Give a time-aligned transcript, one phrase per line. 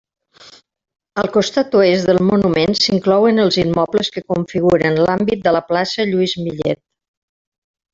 [1.23, 6.39] Al costat oest del monument s'inclouen els immobles que configuren l'àmbit de la plaça Lluís
[6.47, 6.85] Millet.